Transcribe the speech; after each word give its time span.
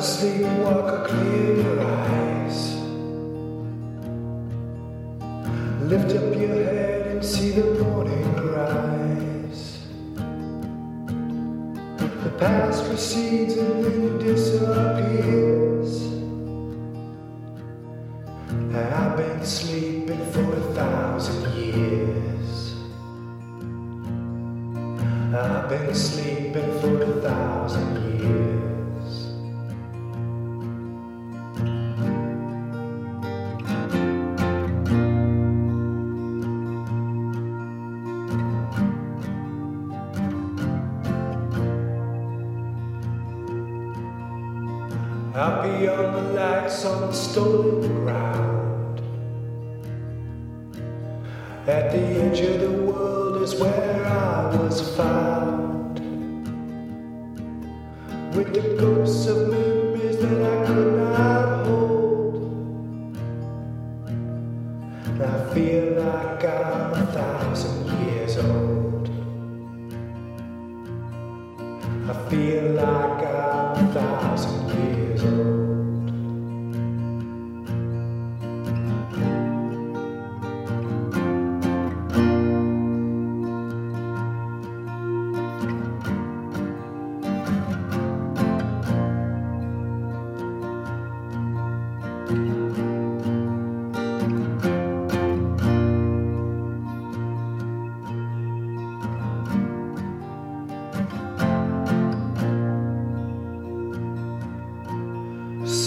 Sleepwalker, 0.00 1.04
sleepwalker, 1.04 1.08
clear 1.08 1.56
your 1.56 1.80
eyes. 1.80 2.74
Lift 5.82 6.16
up 6.16 6.40
your 6.40 6.54
head 6.54 7.06
and 7.08 7.22
see 7.22 7.50
the 7.50 7.64
morning 7.84 8.32
rise. 8.34 9.78
The 12.24 12.30
past 12.38 12.90
recedes 12.90 13.58
and 13.58 13.84
then 13.84 14.18
disappears. 14.18 15.90
I've 18.74 19.16
been 19.18 19.44
sleeping 19.44 20.24
for 20.32 20.54
a 20.54 20.74
thousand 20.74 21.52
years. 21.56 22.74
I've 25.34 25.68
been 25.68 25.94
sleeping 25.94 26.80
for 26.80 27.02
a 27.02 27.20
thousand 27.20 27.94
years. 27.96 28.09
Out 45.40 45.62
beyond 45.62 46.16
the 46.16 46.32
lights 46.34 46.84
on 46.84 47.00
the 47.00 47.12
stolen 47.14 47.80
ground. 48.04 49.00
At 51.66 51.92
the 51.92 52.02
edge 52.24 52.40
of 52.40 52.60
the 52.60 52.70
world 52.70 53.40
is 53.40 53.54
where 53.54 54.04
I 54.04 54.54
was 54.54 54.94
found. 54.98 55.98
With 58.36 58.52
the 58.52 58.76
ghosts 58.78 59.28
of 59.28 59.48
memories 59.48 60.18
that 60.18 60.42
I 60.52 60.66
could 60.66 60.92
not 60.98 61.66
hold. 61.66 62.36
I 65.22 65.54
feel 65.54 66.02
like 66.02 66.44
I'm 66.44 66.92
a 66.92 67.06
thousand 67.16 67.86
years 68.04 68.36
old. 68.36 69.08
I 72.10 72.28
feel 72.28 72.72
like 72.72 73.24
I'm 73.24 73.88
a 73.88 73.92
thousand 73.94 74.79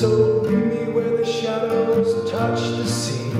So 0.04 0.42
meet 0.44 0.66
me 0.66 0.92
where 0.92 1.16
the 1.16 1.24
shadows 1.26 2.30
touch 2.30 2.60
the 2.60 2.86
sea. 2.86 3.32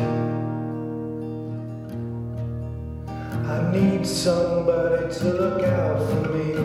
I 3.52 3.70
need 3.74 4.08
somebody 4.08 5.14
to 5.14 5.26
look 5.26 5.62
out 5.64 6.00
for 6.08 6.30
me. 6.32 6.56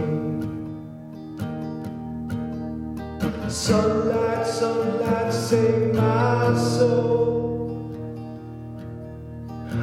Sunlight, 3.51 4.47
sunlight, 4.47 5.35
save 5.35 5.93
my 5.97 6.57
soul. 6.57 7.91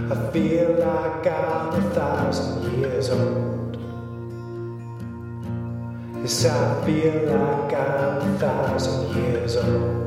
I 0.10 0.32
feel 0.32 0.80
like 0.80 1.28
I'm 1.28 1.74
a 1.74 1.90
thousand 1.94 2.80
years 2.80 3.10
old. 3.10 3.78
Yes, 6.22 6.46
I 6.46 6.86
feel 6.86 7.16
like 7.38 7.74
I'm 7.74 8.34
a 8.34 8.40
thousand 8.40 9.14
years 9.22 9.58
old. 9.58 10.05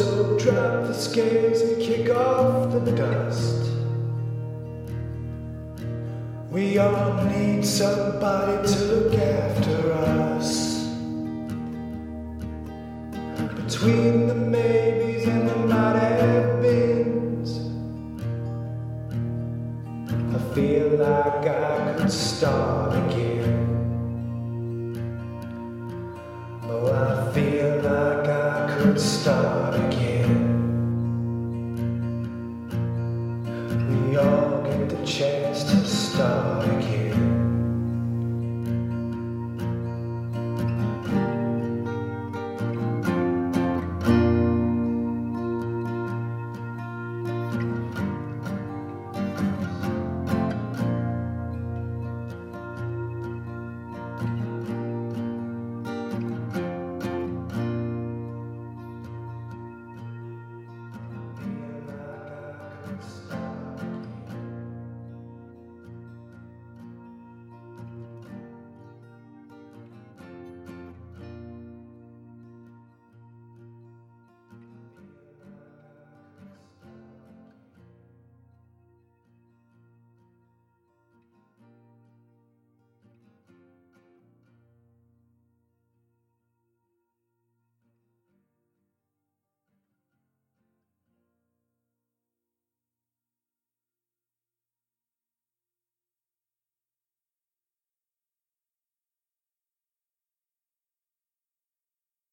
So 0.00 0.38
drop 0.38 0.86
the 0.86 0.94
scales 0.94 1.60
and 1.60 1.78
kick 1.78 2.08
off 2.08 2.72
the 2.72 2.90
dust. 2.92 3.70
We 6.50 6.78
all 6.78 7.22
need 7.24 7.66
somebody 7.66 8.66
to 8.66 8.78
look 8.86 9.12
after 9.12 9.92
us. 9.92 10.86
Between 13.62 14.26
the 14.26 14.36
maybes 14.36 15.28
and 15.28 15.46
the 15.46 15.56
might 15.68 15.96
have 15.96 16.62
beens, 16.62 17.50
I 20.34 20.54
feel 20.54 20.96
like 20.96 21.46
I 21.46 21.94
could 21.98 22.10
start 22.10 22.96
again. 23.04 23.29